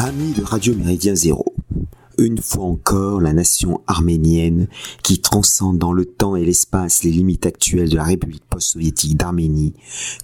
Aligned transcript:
Amis 0.00 0.32
de 0.32 0.44
Radio 0.44 0.76
Méridien 0.76 1.16
Zéro, 1.16 1.56
une 2.18 2.40
fois 2.40 2.66
encore, 2.66 3.20
la 3.20 3.32
nation 3.32 3.80
arménienne, 3.88 4.68
qui 5.02 5.20
transcende 5.20 5.76
dans 5.76 5.92
le 5.92 6.04
temps 6.04 6.36
et 6.36 6.44
l'espace 6.44 7.02
les 7.02 7.10
limites 7.10 7.46
actuelles 7.46 7.88
de 7.88 7.96
la 7.96 8.04
République 8.04 8.44
post-soviétique 8.48 9.16
d'Arménie, 9.16 9.74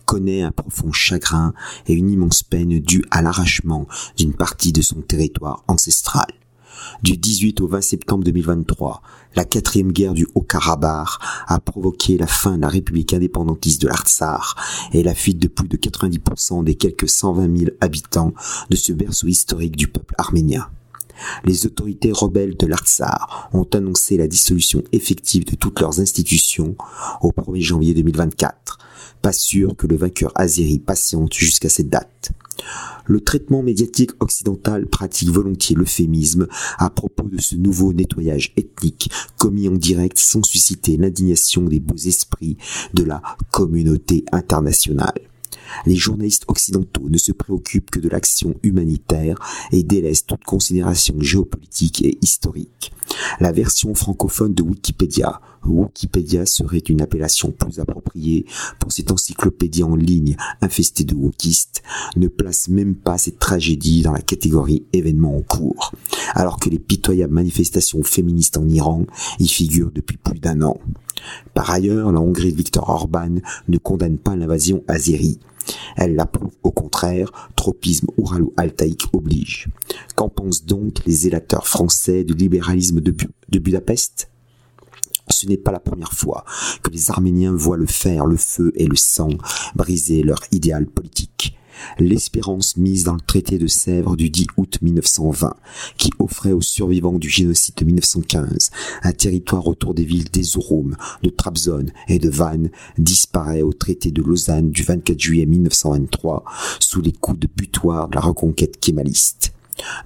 connaît 0.05 0.43
un 0.43 0.53
profond 0.53 0.93
chagrin 0.93 1.55
et 1.89 1.93
une 1.93 2.09
immense 2.09 2.45
peine 2.45 2.79
due 2.79 3.05
à 3.11 3.21
l'arrachement 3.21 3.89
d'une 4.17 4.35
partie 4.35 4.71
de 4.71 4.81
son 4.81 5.01
territoire 5.01 5.65
ancestral. 5.67 6.29
Du 7.03 7.17
18 7.17 7.61
au 7.61 7.69
20 7.69 7.81
septembre 7.81 8.25
2023, 8.25 9.03
la 9.37 9.45
quatrième 9.45 9.93
guerre 9.93 10.15
du 10.15 10.27
Haut-Karabakh 10.35 11.09
a 11.47 11.61
provoqué 11.61 12.17
la 12.17 12.27
fin 12.27 12.57
de 12.57 12.63
la 12.63 12.69
République 12.69 13.13
indépendantiste 13.13 13.83
de 13.83 13.89
l'Artsar 13.89 14.57
et 14.93 15.03
la 15.03 15.15
fuite 15.15 15.39
de 15.39 15.49
plus 15.49 15.69
de 15.69 15.77
90% 15.77 16.65
des 16.65 16.75
quelques 16.75 17.09
120 17.09 17.59
000 17.59 17.71
habitants 17.81 18.33
de 18.71 18.77
ce 18.77 18.93
berceau 18.93 19.27
historique 19.27 19.77
du 19.77 19.89
peuple 19.89 20.15
arménien. 20.19 20.69
Les 21.45 21.67
autorités 21.67 22.13
rebelles 22.13 22.57
de 22.57 22.67
l'Artsar 22.67 23.49
ont 23.53 23.69
annoncé 23.75 24.17
la 24.17 24.29
dissolution 24.29 24.83
effective 24.93 25.45
de 25.45 25.57
toutes 25.57 25.81
leurs 25.81 26.01
institutions 26.01 26.77
au 27.21 27.31
1er 27.31 27.61
janvier 27.61 27.95
2024. 27.95 28.79
Pas 29.23 29.33
sûr 29.33 29.75
que 29.77 29.87
le 29.87 29.97
vainqueur 29.97 30.33
azéri 30.35 30.79
patiente 30.79 31.33
jusqu'à 31.33 31.69
cette 31.69 31.89
date. 31.89 32.33
Le 33.07 33.21
traitement 33.21 33.63
médiatique 33.63 34.13
occidental 34.21 34.87
pratique 34.87 35.31
volontiers 35.31 35.77
l'euphémisme 35.77 36.47
à 36.79 36.91
propos 36.91 37.29
de 37.29 37.41
ce 37.41 37.55
nouveau 37.57 37.93
nettoyage 37.93 38.53
ethnique 38.57 39.11
commis 39.39 39.69
en 39.69 39.73
direct 39.73 40.19
sans 40.19 40.43
susciter 40.43 40.97
l'indignation 40.97 41.63
des 41.63 41.81
beaux 41.81 41.97
esprits 41.97 42.57
de 42.95 43.05
la 43.05 43.23
communauté 43.51 44.25
internationale. 44.33 45.34
Les 45.87 45.97
journalistes 45.97 46.45
occidentaux 46.49 47.09
ne 47.09 47.19
se 47.19 47.33
préoccupent 47.33 47.91
que 47.91 48.01
de 48.01 48.09
l'action 48.09 48.55
humanitaire 48.63 49.39
et 49.73 49.83
délaissent 49.83 50.27
toute 50.27 50.45
considération 50.45 51.15
géopolitique 51.21 52.03
et 52.03 52.19
historique. 52.23 52.93
La 53.41 53.53
version 53.53 53.95
francophone 53.95 54.55
de 54.55 54.63
Wikipédia, 54.63 55.41
Wikipédia 55.65 56.47
serait 56.47 56.79
une 56.79 57.01
appellation 57.01 57.51
plus 57.51 57.81
appropriée 57.81 58.45
pour 58.79 58.93
cette 58.93 59.11
encyclopédie 59.11 59.83
en 59.83 59.97
ligne 59.97 60.37
infestée 60.61 61.05
de 61.05 61.15
wokistes, 61.15 61.83
ne 62.17 62.29
place 62.29 62.69
même 62.69 62.95
pas 62.95 63.19
cette 63.19 63.39
tragédie 63.39 64.03
dans 64.03 64.13
la 64.13 64.21
catégorie 64.21 64.85
événements 64.93 65.37
en 65.37 65.43
cours, 65.43 65.93
alors 66.35 66.59
que 66.59 66.71
les 66.71 66.79
pitoyables 66.79 67.33
manifestations 67.33 68.03
féministes 68.03 68.57
en 68.57 68.69
Iran 68.69 69.05
y 69.39 69.49
figurent 69.49 69.93
depuis 69.93 70.17
plus 70.17 70.41
d'un 70.41 70.63
an. 70.63 70.79
Par 71.55 71.71
ailleurs, 71.71 72.13
la 72.13 72.21
Hongrie 72.21 72.53
de 72.53 72.57
Viktor 72.57 72.89
Orban 72.89 73.37
ne 73.69 73.79
condamne 73.79 74.19
pas 74.19 74.37
l'invasion 74.37 74.83
azérie. 74.89 75.39
Elle 75.97 76.15
l'approuve 76.15 76.53
au 76.63 76.71
contraire, 76.71 77.51
tropisme 77.57 78.09
ouralo-altaïque 78.17 79.07
oblige. 79.13 79.69
Qu'en 80.17 80.29
pensent 80.29 80.65
donc 80.65 81.05
les 81.07 81.13
zélateurs 81.13 81.67
français 81.67 82.25
du 82.25 82.35
libéralisme 82.35 83.01
de 83.01 83.59
Budapest? 83.59 84.31
Ce 85.31 85.47
n'est 85.47 85.57
pas 85.57 85.73
la 85.73 85.81
première 85.81 86.13
fois 86.13 86.45
que 86.83 86.91
les 86.91 87.11
Arméniens 87.11 87.55
voient 87.55 87.79
le 87.79 87.87
fer, 87.87 88.27
le 88.27 88.37
feu 88.37 88.73
et 88.75 88.87
le 88.87 88.97
sang 88.97 89.31
briser 89.75 90.23
leur 90.23 90.41
idéal 90.53 90.87
politique 90.87 91.57
l'espérance 91.99 92.77
mise 92.77 93.05
dans 93.05 93.15
le 93.15 93.21
traité 93.21 93.59
de 93.59 93.67
Sèvres 93.67 94.17
du 94.17 94.31
10 94.31 94.47
août 94.57 94.79
1920, 94.83 95.55
qui 95.97 96.11
offrait 96.19 96.53
aux 96.53 96.61
survivants 96.61 97.19
du 97.19 97.29
génocide 97.29 97.75
de 97.77 97.85
1915 97.85 98.71
un 99.03 99.13
territoire 99.13 99.67
autour 99.67 99.95
des 99.95 100.05
villes 100.05 100.31
d'Ezurum, 100.31 100.97
de 101.23 101.31
Trabzon 101.31 101.87
et 102.09 102.19
de 102.19 102.29
Van, 102.29 102.65
disparaît 102.99 103.63
au 103.63 103.73
traité 103.73 104.11
de 104.11 104.23
Lausanne 104.23 104.71
du 104.71 104.83
24 104.83 105.19
juillet 105.19 105.47
1923 105.47 106.45
sous 106.81 107.01
les 107.01 107.13
coups 107.13 107.41
de 107.41 107.49
butoir 107.55 108.09
de 108.09 108.17
la 108.17 108.21
reconquête 108.21 108.79
kémaliste. 108.79 109.54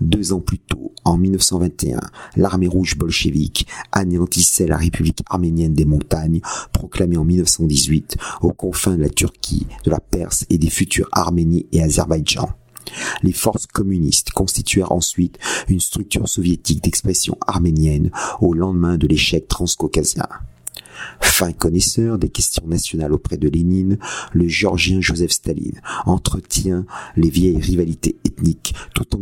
Deux 0.00 0.32
ans 0.32 0.40
plus 0.40 0.58
tôt, 0.58 0.92
en 1.04 1.16
1921, 1.16 2.00
l'armée 2.36 2.68
rouge 2.68 2.96
bolchevique 2.96 3.66
anéantissait 3.92 4.66
la 4.66 4.76
République 4.76 5.22
arménienne 5.28 5.74
des 5.74 5.84
montagnes, 5.84 6.40
proclamée 6.72 7.16
en 7.16 7.24
1918 7.24 8.16
aux 8.42 8.52
confins 8.52 8.96
de 8.96 9.02
la 9.02 9.08
Turquie, 9.08 9.66
de 9.84 9.90
la 9.90 10.00
Perse 10.00 10.44
et 10.50 10.58
des 10.58 10.70
futurs 10.70 11.08
Arménie 11.12 11.66
et 11.72 11.82
Azerbaïdjan. 11.82 12.48
Les 13.22 13.32
forces 13.32 13.66
communistes 13.66 14.30
constituèrent 14.30 14.92
ensuite 14.92 15.38
une 15.68 15.80
structure 15.80 16.28
soviétique 16.28 16.82
d'expression 16.82 17.36
arménienne 17.46 18.10
au 18.40 18.54
lendemain 18.54 18.96
de 18.96 19.06
l'échec 19.06 19.46
transcaucasien. 19.48 20.26
Fin 21.20 21.52
connaisseur 21.52 22.18
des 22.18 22.28
questions 22.28 22.66
nationales 22.66 23.12
auprès 23.12 23.36
de 23.36 23.48
Lénine, 23.48 23.98
le 24.32 24.48
géorgien 24.48 25.00
Joseph 25.00 25.30
Staline 25.30 25.80
entretient 26.06 26.84
les 27.16 27.30
vieilles 27.30 27.60
rivalités 27.60 28.16
ethniques 28.24 28.74
tout 28.94 29.16
en 29.16 29.20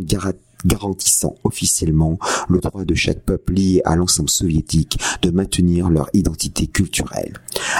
garantissant 0.65 1.35
officiellement 1.43 2.17
le 2.49 2.59
droit 2.59 2.85
de 2.85 2.95
chaque 2.95 3.21
peuple 3.21 3.53
lié 3.53 3.81
à 3.85 3.95
l'ensemble 3.95 4.29
soviétique 4.29 4.99
de 5.21 5.29
maintenir 5.29 5.89
leur 5.89 6.09
identité 6.13 6.67
culturelle. 6.67 7.33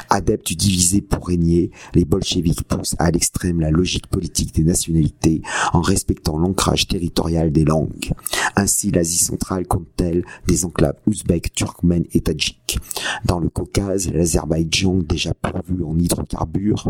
Adeptes 0.10 0.48
du 0.48 0.56
divisé 0.56 1.02
pour 1.02 1.28
régner, 1.28 1.72
les 1.94 2.06
bolcheviks 2.06 2.64
poussent 2.64 2.96
à 3.00 3.12
l'extrême 3.12 3.60
la 3.60 3.72
logique 3.72 4.08
politique 4.08 4.54
des 4.56 4.64
nationalités 4.64 5.42
en 5.74 5.82
respectant 5.82 6.38
l'ancrage 6.38 6.88
territorial 6.88 7.52
des 7.52 7.66
langues. 7.66 8.12
Ainsi, 8.56 8.92
l'Asie 8.92 9.18
centrale 9.18 9.68
compte-t-elle 9.68 10.24
des 10.48 10.66
enclaves 10.66 10.98
ouzbeks, 11.08 11.54
turkmènes 11.54 12.06
et 12.14 12.22
tadjiks. 12.22 12.80
Dans 13.26 13.40
le 13.40 13.50
Caucase, 13.50 14.10
l'Azerbaïdjan, 14.12 15.00
déjà 15.08 15.34
pourvu 15.34 15.84
en 15.84 15.98
hydrocarbures, 15.98 16.90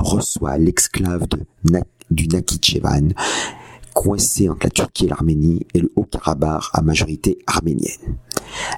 reçoit 0.00 0.58
l'exclave 0.58 1.26
du 2.10 2.28
Nakhichevan 2.28 3.12
coincé 3.94 4.48
entre 4.48 4.66
la 4.66 4.70
Turquie 4.70 5.06
et 5.06 5.08
l'Arménie 5.08 5.66
et 5.72 5.80
le 5.80 5.90
Haut-Karabakh 5.96 6.64
à 6.72 6.82
majorité 6.82 7.38
arménienne. 7.46 8.18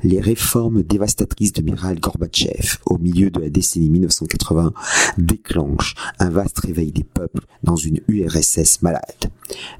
Les 0.04 0.20
réformes 0.20 0.82
dévastatrices 0.82 1.52
de 1.52 1.62
Mikhail 1.62 1.98
Gorbatchev 1.98 2.78
au 2.86 2.98
milieu 2.98 3.30
de 3.30 3.40
la 3.40 3.50
décennie 3.50 3.90
1980 3.90 4.72
déclenchent 5.18 5.94
un 6.18 6.30
vaste 6.30 6.60
réveil 6.60 6.92
des 6.92 7.04
peuples 7.04 7.46
dans 7.62 7.76
une 7.76 8.00
URSS 8.08 8.82
malade. 8.82 9.30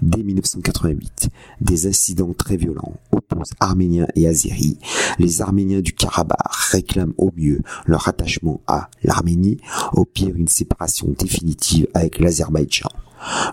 Dès 0.01 0.23
1988, 0.23 1.29
des 1.61 1.87
incidents 1.87 2.33
très 2.33 2.57
violents 2.57 2.95
opposent 3.13 3.53
Arméniens 3.61 4.07
et 4.15 4.27
Azéris. 4.27 4.79
Les 5.19 5.43
Arméniens 5.43 5.81
du 5.81 5.93
Karabakh 5.93 6.55
réclament 6.71 7.15
au 7.19 7.31
mieux 7.37 7.61
leur 7.87 8.09
attachement 8.09 8.61
à 8.67 8.89
l'Arménie, 9.03 9.59
au 9.93 10.05
pire 10.05 10.35
une 10.35 10.49
séparation 10.49 11.09
définitive 11.19 11.89
avec 11.95 12.19
l'Azerbaïdjan. 12.21 12.89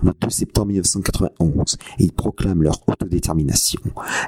Le 0.01 0.11
2 0.19 0.29
septembre 0.29 0.67
1991, 0.67 1.77
ils 1.99 2.11
proclament 2.11 2.63
leur 2.63 2.79
autodétermination. 2.87 3.81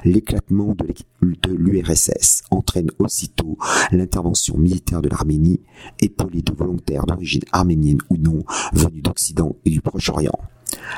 L'éclatement 0.04 0.74
de 0.74 1.52
l'URSS 1.52 2.42
entraîne 2.50 2.90
aussitôt 2.98 3.58
l'intervention 3.92 4.56
militaire 4.56 5.02
de 5.02 5.08
l'Arménie, 5.08 5.60
épaulée 6.00 6.42
de 6.42 6.52
volontaires 6.52 7.06
d'origine 7.06 7.42
arménienne 7.52 7.98
ou 8.10 8.16
non, 8.16 8.44
venus 8.72 9.02
d'Occident 9.02 9.56
et 9.64 9.70
du 9.70 9.80
Proche-Orient. 9.80 10.38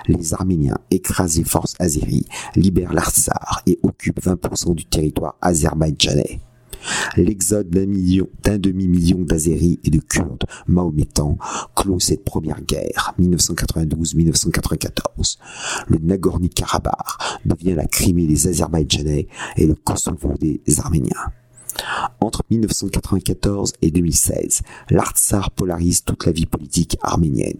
Les 0.06 0.34
Arméniens 0.34 0.78
écrasent 0.90 1.38
les 1.38 1.44
forces 1.44 1.74
azéries, 1.78 2.26
libèrent 2.56 2.92
l'Artsar 2.92 3.62
et 3.66 3.78
occupent 3.82 4.22
20% 4.22 4.74
du 4.74 4.84
territoire 4.84 5.36
azerbaïdjanais. 5.40 6.40
L'exode 7.16 7.70
d'un 7.70 7.86
million, 7.86 8.28
d'un 8.42 8.58
demi-million 8.58 9.18
d'Azéris 9.18 9.78
et 9.84 9.90
de 9.90 9.98
Kurdes 9.98 10.44
mahométans 10.66 11.38
clôt 11.74 12.00
cette 12.00 12.24
première 12.24 12.62
guerre, 12.62 13.14
1992-1994. 13.20 15.36
Le 15.88 15.98
Nagorno-Karabakh 15.98 17.42
devient 17.44 17.74
la 17.74 17.84
Crimée 17.86 18.26
des 18.26 18.48
Azerbaïdjanais 18.48 19.28
et 19.56 19.66
le 19.66 19.74
Kosovo 19.74 20.32
des 20.38 20.62
Arméniens. 20.78 21.32
Entre 22.20 22.42
1994 22.50 23.72
et 23.82 23.90
2016, 23.90 24.62
l'Artsar 24.90 25.50
polarise 25.50 26.04
toute 26.04 26.26
la 26.26 26.32
vie 26.32 26.46
politique 26.46 26.96
arménienne. 27.02 27.58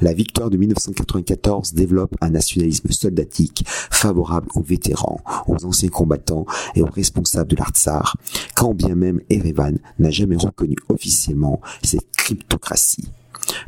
La 0.00 0.12
victoire 0.12 0.50
de 0.50 0.56
1994 0.56 1.74
développe 1.74 2.14
un 2.20 2.30
nationalisme 2.30 2.90
soldatique 2.90 3.64
favorable 3.66 4.48
aux 4.54 4.62
vétérans, 4.62 5.20
aux 5.46 5.64
anciens 5.64 5.88
combattants 5.88 6.46
et 6.74 6.82
aux 6.82 6.90
responsables 6.90 7.50
de 7.50 7.56
l'Artsar, 7.56 8.16
quand 8.54 8.74
bien 8.74 8.94
même 8.94 9.20
Erevan 9.30 9.78
n'a 9.98 10.10
jamais 10.10 10.36
reconnu 10.36 10.76
officiellement 10.88 11.60
cette 11.82 12.10
cryptocratie. 12.16 13.08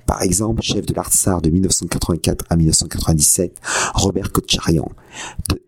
Par 0.06 0.22
exemple, 0.22 0.62
chef 0.62 0.86
de 0.86 0.94
l'Artsar 0.94 1.42
de 1.42 1.50
1984 1.50 2.44
à 2.50 2.56
1997, 2.56 3.60
Robert 3.94 4.32
Kotcharian 4.32 4.88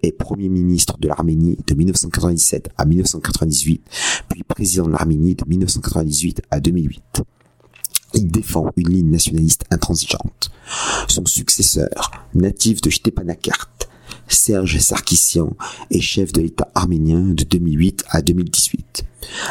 est 0.02 0.12
premier 0.12 0.48
ministre 0.48 0.98
de 0.98 1.08
l'Arménie 1.08 1.58
de 1.66 1.74
1997 1.74 2.70
à 2.76 2.84
1998, 2.84 3.82
puis 4.28 4.42
président 4.42 4.86
de 4.86 4.92
l'Arménie 4.92 5.34
de 5.34 5.44
1998 5.46 6.42
à 6.50 6.60
2008. 6.60 7.22
Il 8.14 8.30
défend 8.30 8.70
une 8.76 8.88
ligne 8.88 9.10
nationaliste 9.10 9.64
intransigeante. 9.70 10.50
Son 11.08 11.26
successeur, 11.26 12.10
natif 12.34 12.80
de 12.80 12.90
Stepanakert, 12.90 13.70
Serge 14.28 14.78
Sarkissian 14.78 15.56
est 15.90 16.00
chef 16.00 16.32
de 16.32 16.42
l'État 16.42 16.70
arménien 16.74 17.20
de 17.20 17.44
2008 17.44 18.04
à 18.10 18.22
2018. 18.22 19.04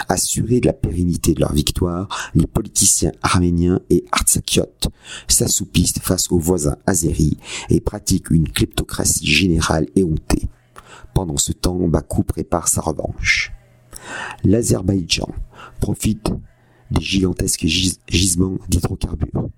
Assurés 0.07 0.59
de 0.59 0.67
la 0.67 0.73
pérennité 0.73 1.33
de 1.33 1.39
leur 1.39 1.53
victoire, 1.53 2.07
les 2.35 2.47
politiciens 2.47 3.11
arméniens 3.21 3.81
et 3.89 4.05
artsakiotes 4.11 4.87
s'assoupissent 5.27 5.99
face 5.99 6.31
aux 6.31 6.39
voisins 6.39 6.77
azéris 6.85 7.37
et 7.69 7.81
pratiquent 7.81 8.29
une 8.29 8.49
kleptocratie 8.49 9.25
générale 9.25 9.87
et 9.95 10.03
hontée. 10.03 10.47
Pendant 11.13 11.37
ce 11.37 11.51
temps, 11.51 11.87
Bakou 11.87 12.23
prépare 12.23 12.67
sa 12.67 12.81
revanche. 12.81 13.51
L'Azerbaïdjan 14.43 15.29
profite 15.79 16.31
des 16.91 17.01
gigantesques 17.01 17.65
gisements 17.65 18.57
d'hydrocarbures 18.69 19.49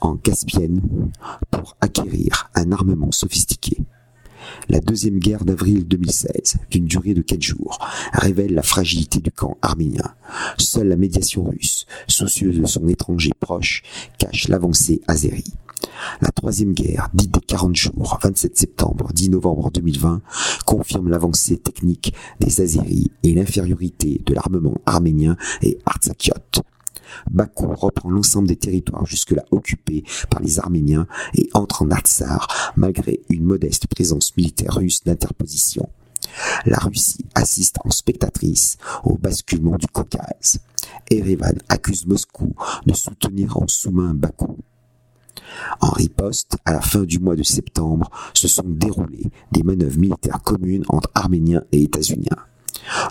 en 0.00 0.16
Caspienne 0.16 0.80
pour 1.50 1.76
acquérir 1.80 2.50
un 2.54 2.72
armement 2.72 3.12
sophistiqué. 3.12 3.78
La 4.68 4.80
deuxième 4.80 5.18
guerre 5.18 5.44
d'avril 5.44 5.86
2016, 5.86 6.56
d'une 6.70 6.86
durée 6.86 7.14
de 7.14 7.22
quatre 7.22 7.42
jours, 7.42 7.78
révèle 8.12 8.54
la 8.54 8.62
fragilité 8.62 9.20
du 9.20 9.30
camp 9.30 9.56
arménien. 9.62 10.14
Seule 10.58 10.88
la 10.88 10.96
médiation 10.96 11.44
russe, 11.44 11.86
soucieuse 12.06 12.60
de 12.60 12.66
son 12.66 12.86
étranger 12.88 13.32
proche, 13.38 13.82
cache 14.18 14.48
l'avancée 14.48 15.00
azérie. 15.06 15.54
La 16.20 16.30
troisième 16.30 16.72
guerre, 16.72 17.08
dite 17.14 17.32
des 17.32 17.40
40 17.40 17.76
jours, 17.76 18.18
27 18.22 18.56
septembre, 18.56 19.12
10 19.12 19.30
novembre 19.30 19.70
2020, 19.70 20.22
confirme 20.64 21.08
l'avancée 21.08 21.56
technique 21.56 22.14
des 22.40 22.60
Azéris 22.60 23.10
et 23.22 23.34
l'infériorité 23.34 24.20
de 24.24 24.34
l'armement 24.34 24.76
arménien 24.86 25.36
et 25.62 25.78
artsakiote. 25.86 26.62
Bakou 27.30 27.74
reprend 27.74 28.10
l'ensemble 28.10 28.48
des 28.48 28.56
territoires 28.56 29.06
jusque-là 29.06 29.44
occupés 29.50 30.04
par 30.30 30.40
les 30.40 30.58
Arméniens 30.58 31.06
et 31.34 31.48
entre 31.54 31.82
en 31.82 31.90
Artsar 31.90 32.72
malgré 32.76 33.20
une 33.28 33.44
modeste 33.44 33.86
présence 33.86 34.36
militaire 34.36 34.74
russe 34.74 35.04
d'interposition. 35.04 35.88
La 36.66 36.78
Russie 36.78 37.24
assiste 37.34 37.76
en 37.84 37.90
spectatrice 37.90 38.76
au 39.04 39.16
basculement 39.16 39.76
du 39.76 39.86
Caucase. 39.86 40.60
Erevan 41.10 41.58
accuse 41.68 42.06
Moscou 42.06 42.54
de 42.86 42.94
soutenir 42.94 43.56
en 43.56 43.66
sous-main 43.66 44.14
Bakou. 44.14 44.58
En 45.80 45.90
riposte, 45.90 46.56
à 46.64 46.72
la 46.72 46.80
fin 46.80 47.04
du 47.04 47.18
mois 47.18 47.36
de 47.36 47.42
septembre, 47.42 48.10
se 48.34 48.48
sont 48.48 48.66
déroulées 48.66 49.30
des 49.52 49.62
manœuvres 49.62 49.98
militaires 49.98 50.42
communes 50.42 50.84
entre 50.88 51.10
Arméniens 51.14 51.64
et 51.72 51.82
États-Uniens. 51.82 52.36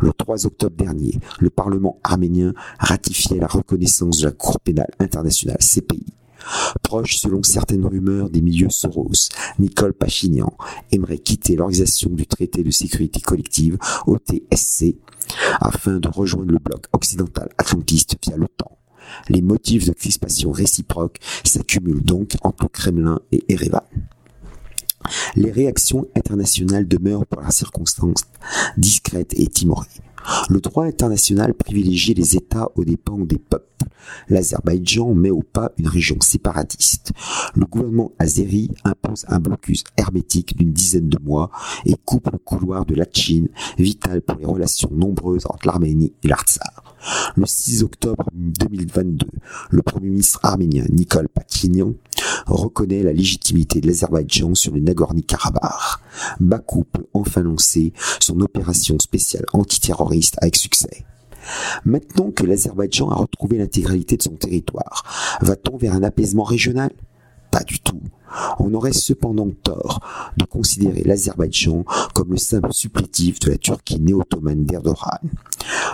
Le 0.01 0.11
3 0.13 0.45
octobre 0.45 0.75
dernier, 0.75 1.19
le 1.39 1.49
Parlement 1.49 1.99
arménien 2.03 2.53
ratifiait 2.79 3.39
la 3.39 3.47
reconnaissance 3.47 4.19
de 4.19 4.25
la 4.25 4.31
Cour 4.31 4.59
pénale 4.59 4.91
internationale 4.99 5.57
CPI. 5.59 6.05
Proche 6.83 7.17
selon 7.17 7.43
certaines 7.43 7.85
rumeurs 7.85 8.29
des 8.29 8.41
milieux 8.41 8.69
Soros, 8.69 9.29
Nicole 9.59 9.93
Pachinian 9.93 10.55
aimerait 10.91 11.17
quitter 11.17 11.55
l'organisation 11.55 12.09
du 12.09 12.25
traité 12.25 12.63
de 12.63 12.71
sécurité 12.71 13.19
collective 13.19 13.77
OTSC 14.05 14.95
afin 15.59 15.99
de 15.99 16.07
rejoindre 16.07 16.51
le 16.51 16.59
bloc 16.59 16.85
occidental 16.93 17.49
atlantiste 17.57 18.15
via 18.23 18.37
l'OTAN. 18.37 18.77
Les 19.29 19.41
motifs 19.41 19.85
de 19.85 19.93
crispation 19.93 20.51
réciproque 20.51 21.19
s'accumulent 21.43 22.03
donc 22.03 22.35
entre 22.43 22.67
Kremlin 22.69 23.19
et 23.31 23.43
Erevan. 23.49 23.81
Les 25.35 25.51
réactions 25.51 26.07
internationales 26.15 26.87
demeurent 26.87 27.25
pour 27.25 27.41
la 27.41 27.51
circonstance 27.51 28.23
discrètes 28.77 29.33
et 29.37 29.47
timorées. 29.47 29.87
Le 30.49 30.59
droit 30.59 30.85
international 30.85 31.53
privilégie 31.53 32.13
les 32.13 32.35
États 32.35 32.69
aux 32.75 32.83
dépens 32.83 33.19
des 33.19 33.37
peuples. 33.37 33.66
L'Azerbaïdjan 34.29 35.13
met 35.13 35.29
au 35.29 35.41
pas 35.41 35.71
une 35.77 35.87
région 35.87 36.17
séparatiste. 36.21 37.11
Le 37.55 37.65
gouvernement 37.65 38.11
azéri 38.19 38.71
impose 38.83 39.25
un 39.27 39.39
blocus 39.39 39.83
hermétique 39.97 40.57
d'une 40.57 40.71
dizaine 40.71 41.09
de 41.09 41.19
mois 41.23 41.51
et 41.85 41.95
coupe 42.05 42.29
le 42.31 42.37
couloir 42.37 42.85
de 42.85 42.95
la 42.95 43.05
Chine, 43.11 43.49
vital 43.77 44.21
pour 44.21 44.37
les 44.37 44.45
relations 44.45 44.89
nombreuses 44.91 45.45
entre 45.45 45.67
l'Arménie 45.67 46.13
et 46.23 46.27
l'Artsar. 46.27 46.95
Le 47.35 47.45
6 47.45 47.83
octobre 47.83 48.25
2022, 48.33 49.27
le 49.69 49.81
premier 49.81 50.09
ministre 50.09 50.39
arménien 50.43 50.85
Nicole 50.89 51.29
Pachinian 51.29 51.93
reconnaît 52.45 53.03
la 53.03 53.13
légitimité 53.13 53.81
de 53.81 53.87
l'Azerbaïdjan 53.87 54.55
sur 54.55 54.73
le 54.73 54.81
Nagorno-Karabakh. 54.81 55.99
Bakou 56.39 56.83
peut 56.83 57.05
enfin 57.13 57.41
lancer 57.41 57.93
son 58.19 58.39
opération 58.41 58.97
spéciale 58.99 59.45
antiterroriste 59.53 60.37
avec 60.41 60.55
succès. 60.55 61.05
Maintenant 61.85 62.31
que 62.31 62.45
l'Azerbaïdjan 62.45 63.09
a 63.09 63.15
retrouvé 63.15 63.57
l'intégralité 63.57 64.17
de 64.17 64.23
son 64.23 64.35
territoire, 64.35 65.03
va-t-on 65.41 65.77
vers 65.77 65.93
un 65.93 66.03
apaisement 66.03 66.43
régional? 66.43 66.91
Pas 67.51 67.63
du 67.63 67.79
tout. 67.79 68.01
On 68.59 68.73
aurait 68.73 68.93
cependant 68.93 69.49
tort 69.63 70.01
de 70.37 70.45
considérer 70.45 71.03
l'Azerbaïdjan 71.03 71.85
comme 72.13 72.31
le 72.31 72.37
simple 72.37 72.73
supplétif 72.73 73.39
de 73.39 73.51
la 73.51 73.57
Turquie 73.57 73.99
néo-ottomane 73.99 74.65
d'Erdogan. 74.65 75.19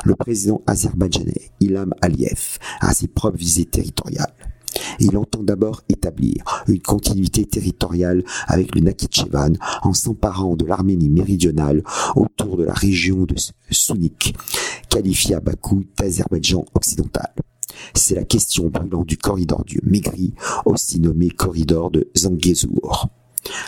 Le 0.04 0.16
président 0.16 0.62
azerbaïdjanais 0.68 1.52
Ilham 1.60 1.94
Aliyev 2.02 2.58
a 2.82 2.94
ses 2.94 3.08
propres 3.08 3.38
visées 3.38 3.66
territoriales. 3.66 4.34
Il 5.00 5.18
entend 5.18 5.44
d'abord 5.44 5.82
établir 5.90 6.44
une 6.68 6.82
continuité 6.82 7.46
territoriale 7.46 8.24
avec 8.48 8.76
le 8.76 8.82
Nakhichevan 8.82 9.54
en 9.84 9.94
s'emparant 9.94 10.56
de 10.56 10.66
l'Arménie 10.66 11.10
méridionale 11.10 11.84
autour 12.16 12.58
de 12.58 12.64
la 12.64 12.74
région 12.74 13.26
de 13.26 13.36
Sounik, 13.70 14.36
qualifiée 14.94 15.34
à 15.34 15.40
Bakou 15.40 15.86
d'Azerbaïdjan 15.98 16.66
occidental. 16.76 17.34
C'est 17.96 18.14
la 18.14 18.26
question 18.26 18.68
brûlante 18.68 19.08
du 19.08 19.18
corridor 19.18 19.66
du 19.66 19.80
Maigri, 19.84 20.36
aussi 20.66 21.00
nommé 21.00 21.32
corridor 21.32 21.90
de 21.90 22.12
Zangezur. 22.16 23.08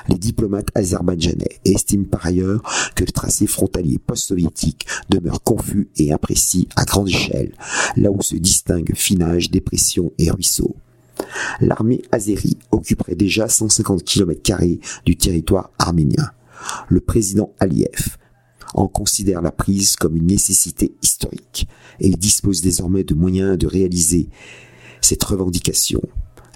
Les 0.07 0.19
diplomates 0.19 0.69
azerbaïdjanais 0.75 1.59
estiment 1.65 2.05
par 2.05 2.27
ailleurs 2.27 2.61
que 2.95 3.03
le 3.03 3.11
tracé 3.11 3.47
frontalier 3.47 3.97
post-soviétique 3.97 4.85
demeure 5.09 5.41
confus 5.41 5.89
et 5.97 6.13
imprécis 6.13 6.69
à 6.75 6.85
grande 6.85 7.09
échelle, 7.09 7.53
là 7.97 8.11
où 8.11 8.21
se 8.21 8.35
distinguent 8.35 8.95
finage, 8.95 9.49
dépression 9.49 10.13
et 10.19 10.29
ruisseaux. 10.29 10.75
L'armée 11.59 12.03
azérie 12.11 12.59
occuperait 12.69 13.15
déjà 13.15 13.49
150 13.49 14.03
km 14.03 14.61
du 15.05 15.17
territoire 15.17 15.71
arménien. 15.79 16.29
Le 16.87 16.99
président 16.99 17.51
Aliyev 17.59 18.17
en 18.75 18.87
considère 18.87 19.41
la 19.41 19.51
prise 19.51 19.95
comme 19.95 20.15
une 20.15 20.27
nécessité 20.27 20.93
historique 21.01 21.67
et 21.99 22.07
il 22.07 22.17
dispose 22.17 22.61
désormais 22.61 23.03
de 23.03 23.15
moyens 23.15 23.57
de 23.57 23.67
réaliser 23.67 24.27
cette 25.01 25.23
revendication. 25.23 26.01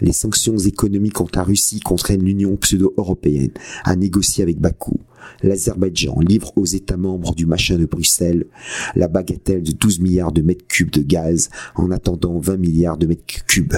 Les 0.01 0.13
sanctions 0.13 0.57
économiques 0.57 1.13
contre 1.13 1.39
la 1.39 1.43
Russie 1.43 1.79
contraignent 1.79 2.23
l'Union 2.23 2.55
pseudo-européenne 2.55 3.51
à 3.83 3.95
négocier 3.95 4.43
avec 4.43 4.59
Bakou. 4.59 4.97
L'Azerbaïdjan 5.43 6.19
livre 6.21 6.53
aux 6.55 6.65
États 6.65 6.97
membres 6.97 7.35
du 7.35 7.45
machin 7.45 7.77
de 7.77 7.85
Bruxelles 7.85 8.45
la 8.95 9.07
bagatelle 9.07 9.63
de 9.63 9.71
12 9.71 9.99
milliards 9.99 10.31
de 10.31 10.41
mètres 10.41 10.65
cubes 10.67 10.91
de 10.91 11.01
gaz 11.01 11.49
en 11.75 11.91
attendant 11.91 12.39
20 12.39 12.57
milliards 12.57 12.97
de 12.97 13.07
mètres 13.07 13.45
cubes. 13.45 13.75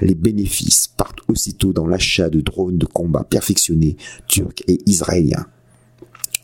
Les 0.00 0.14
bénéfices 0.14 0.86
partent 0.88 1.20
aussitôt 1.28 1.72
dans 1.72 1.86
l'achat 1.86 2.28
de 2.28 2.40
drones 2.40 2.78
de 2.78 2.86
combat 2.86 3.24
perfectionnés 3.24 3.96
turcs 4.28 4.62
et 4.66 4.78
israéliens. 4.86 5.46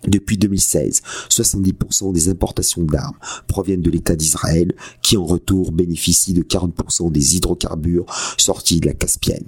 Depuis 0.07 0.39
2016, 0.39 1.03
70% 1.31 2.13
des 2.13 2.29
importations 2.29 2.83
d'armes 2.83 3.17
proviennent 3.47 3.83
de 3.83 3.91
l'État 3.91 4.15
d'Israël, 4.15 4.73
qui 5.03 5.17
en 5.17 5.25
retour 5.25 5.73
bénéficie 5.73 6.33
de 6.33 6.43
40% 6.43 7.11
des 7.11 7.37
hydrocarbures 7.37 8.07
sortis 8.37 8.81
de 8.81 8.87
la 8.87 8.95
Caspienne. 8.95 9.47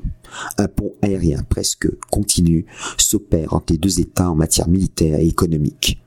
Un 0.57 0.69
pont 0.69 0.93
aérien 1.03 1.43
presque 1.43 1.89
continu 2.11 2.67
s'opère 2.97 3.55
entre 3.55 3.73
les 3.73 3.79
deux 3.79 4.01
États 4.01 4.31
en 4.31 4.35
matière 4.35 4.69
militaire 4.69 5.21
et 5.21 5.27
économique. 5.27 6.01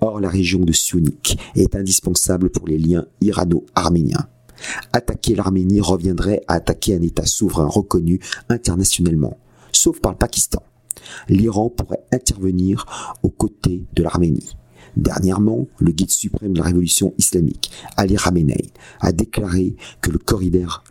Or, 0.00 0.20
la 0.20 0.28
région 0.28 0.60
de 0.60 0.72
Sionik 0.72 1.38
est 1.54 1.76
indispensable 1.76 2.50
pour 2.50 2.66
les 2.66 2.78
liens 2.78 3.06
irano-arméniens. 3.20 4.26
Attaquer 4.92 5.34
l'Arménie 5.34 5.80
reviendrait 5.80 6.42
à 6.46 6.54
attaquer 6.54 6.94
un 6.94 7.02
État 7.02 7.26
souverain 7.26 7.66
reconnu 7.66 8.20
internationalement, 8.48 9.38
sauf 9.72 10.00
par 10.00 10.12
le 10.12 10.18
Pakistan. 10.18 10.62
L'Iran 11.28 11.70
pourrait 11.70 12.04
intervenir 12.12 13.14
aux 13.22 13.30
côtés 13.30 13.84
de 13.94 14.02
l'Arménie. 14.02 14.56
Dernièrement, 14.96 15.68
le 15.78 15.90
guide 15.92 16.10
suprême 16.10 16.52
de 16.52 16.58
la 16.58 16.66
révolution 16.66 17.14
islamique, 17.16 17.70
Ali 17.96 18.16
Khamenei, 18.16 18.70
a 19.00 19.12
déclaré 19.12 19.74
que 20.02 20.10
le 20.10 20.18
corridor, 20.18 20.82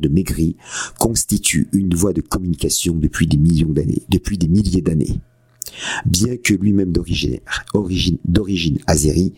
de 0.00 0.08
Maigri 0.08 0.56
constitue 0.98 1.68
une 1.72 1.94
voie 1.94 2.12
de 2.12 2.20
communication 2.20 2.94
depuis 2.94 3.26
des 3.26 3.36
millions 3.36 3.72
d'années, 3.72 4.02
depuis 4.08 4.38
des 4.38 4.48
milliers 4.48 4.82
d'années. 4.82 5.20
Bien 6.06 6.36
que 6.36 6.54
lui-même 6.54 6.92
d'origine, 6.92 7.38
d'origine 8.24 8.78
azérie, 8.86 9.34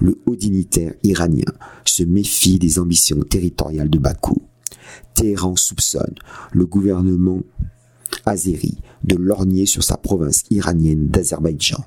le 0.00 0.20
haut 0.26 0.36
dignitaire 0.36 0.94
iranien 1.02 1.44
se 1.84 2.02
méfie 2.02 2.58
des 2.58 2.78
ambitions 2.78 3.20
territoriales 3.20 3.90
de 3.90 3.98
Bakou. 3.98 4.42
Téhéran 5.14 5.56
soupçonne 5.56 6.14
le 6.52 6.66
gouvernement 6.66 7.42
azéri 8.28 8.78
de 9.04 9.16
lorgner 9.16 9.66
sur 9.66 9.82
sa 9.82 9.96
province 9.96 10.44
iranienne 10.50 11.08
d'Azerbaïdjan. 11.08 11.84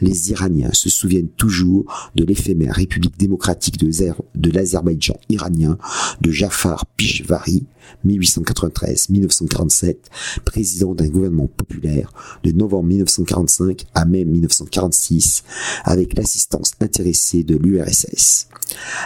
les 0.00 0.30
Iraniens 0.30 0.72
se 0.72 0.88
souviennent 0.88 1.28
toujours 1.28 1.84
de 2.14 2.24
l'éphémère 2.24 2.74
République 2.74 3.18
démocratique 3.18 3.78
de 3.78 4.50
l'Azerbaïdjan 4.50 5.18
iranien 5.28 5.76
de 6.20 6.30
Jafar 6.30 6.86
Pishvari, 6.96 7.66
1893-1947, 8.06 9.96
président 10.44 10.94
d'un 10.94 11.08
gouvernement 11.08 11.48
populaire 11.48 12.12
de 12.42 12.52
novembre 12.52 12.88
1945 12.88 13.84
à 13.94 14.04
mai 14.04 14.24
1946, 14.24 15.42
avec 15.84 16.16
l'assistance 16.16 16.72
intéressée 16.80 17.42
de 17.44 17.56
l'URSS. 17.56 18.48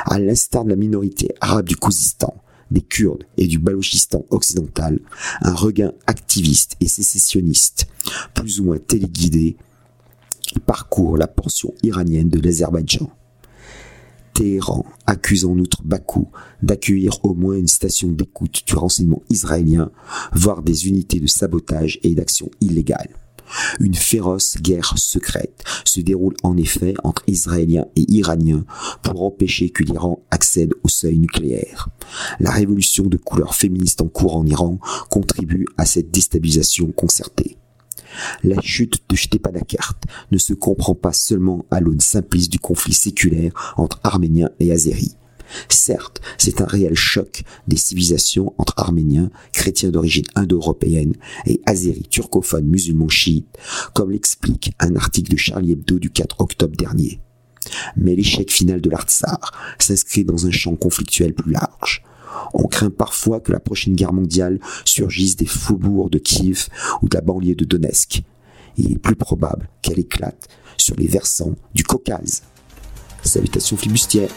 À 0.04 0.18
l'instar 0.18 0.64
de 0.64 0.70
la 0.70 0.76
minorité 0.76 1.34
arabe 1.40 1.66
du 1.66 1.76
Kouzistan, 1.76 2.34
des 2.70 2.82
Kurdes 2.82 3.24
et 3.36 3.46
du 3.46 3.58
Balochistan 3.58 4.24
occidental, 4.30 5.00
un 5.42 5.54
regain 5.54 5.92
activiste 6.06 6.76
et 6.80 6.88
sécessionniste, 6.88 7.86
plus 8.34 8.60
ou 8.60 8.64
moins 8.64 8.78
téléguidé, 8.78 9.56
parcourt 10.66 11.16
la 11.16 11.26
portion 11.26 11.74
iranienne 11.82 12.28
de 12.28 12.40
l'Azerbaïdjan. 12.40 13.10
Téhéran 14.34 14.86
accuse 15.06 15.44
en 15.44 15.58
outre 15.58 15.82
Bakou 15.82 16.28
d'accueillir 16.62 17.24
au 17.24 17.34
moins 17.34 17.56
une 17.56 17.66
station 17.66 18.12
d'écoute 18.12 18.62
du 18.66 18.74
renseignement 18.74 19.22
israélien, 19.30 19.90
voire 20.32 20.62
des 20.62 20.86
unités 20.86 21.18
de 21.18 21.26
sabotage 21.26 21.98
et 22.04 22.14
d'actions 22.14 22.50
illégales. 22.60 23.17
Une 23.80 23.94
féroce 23.94 24.56
guerre 24.60 24.94
secrète 24.96 25.64
se 25.84 26.00
déroule 26.00 26.34
en 26.42 26.56
effet 26.56 26.94
entre 27.04 27.22
Israéliens 27.26 27.86
et 27.96 28.04
Iraniens 28.08 28.64
pour 29.02 29.22
empêcher 29.22 29.70
que 29.70 29.82
l'Iran 29.82 30.22
accède 30.30 30.72
au 30.82 30.88
seuil 30.88 31.18
nucléaire. 31.18 31.88
La 32.40 32.50
révolution 32.50 33.04
de 33.06 33.16
couleur 33.16 33.54
féministe 33.54 34.00
en 34.02 34.08
cours 34.08 34.36
en 34.36 34.46
Iran 34.46 34.78
contribue 35.10 35.66
à 35.76 35.84
cette 35.84 36.10
déstabilisation 36.10 36.90
concertée. 36.92 37.56
La 38.42 38.60
chute 38.60 39.02
de 39.08 39.16
Stepanakert 39.16 39.94
ne 40.32 40.38
se 40.38 40.54
comprend 40.54 40.94
pas 40.94 41.12
seulement 41.12 41.66
à 41.70 41.80
l'aune 41.80 42.00
simpliste 42.00 42.50
du 42.50 42.58
conflit 42.58 42.94
séculaire 42.94 43.74
entre 43.76 44.00
Arméniens 44.02 44.50
et 44.60 44.72
Azéris. 44.72 45.16
Certes, 45.68 46.20
c'est 46.36 46.60
un 46.60 46.66
réel 46.66 46.94
choc 46.94 47.42
des 47.66 47.76
civilisations 47.76 48.54
entre 48.58 48.74
Arméniens, 48.76 49.30
chrétiens 49.52 49.90
d'origine 49.90 50.26
indo-européenne, 50.34 51.14
et 51.46 51.60
Azéris 51.66 52.08
turcophones 52.10 52.66
musulmans 52.66 53.08
chiites, 53.08 53.56
comme 53.94 54.10
l'explique 54.10 54.72
un 54.78 54.96
article 54.96 55.32
de 55.32 55.36
Charlie 55.36 55.72
Hebdo 55.72 55.98
du 55.98 56.10
4 56.10 56.40
octobre 56.40 56.76
dernier. 56.76 57.20
Mais 57.96 58.14
l'échec 58.14 58.50
final 58.50 58.80
de 58.80 58.90
l'Artsar 58.90 59.52
s'inscrit 59.78 60.24
dans 60.24 60.46
un 60.46 60.50
champ 60.50 60.76
conflictuel 60.76 61.34
plus 61.34 61.52
large. 61.52 62.02
On 62.54 62.66
craint 62.66 62.90
parfois 62.90 63.40
que 63.40 63.52
la 63.52 63.60
prochaine 63.60 63.94
guerre 63.94 64.12
mondiale 64.12 64.60
surgisse 64.84 65.36
des 65.36 65.46
faubourgs 65.46 66.10
de 66.10 66.18
Kiev 66.18 66.68
ou 67.02 67.08
de 67.08 67.16
la 67.16 67.20
banlieue 67.20 67.54
de 67.54 67.64
Donetsk. 67.64 68.22
Il 68.76 68.92
est 68.92 68.98
plus 68.98 69.16
probable 69.16 69.68
qu'elle 69.82 69.98
éclate 69.98 70.48
sur 70.76 70.94
les 70.96 71.06
versants 71.06 71.54
du 71.74 71.82
Caucase. 71.84 72.42
Salutations 73.22 73.76
flibustières 73.76 74.30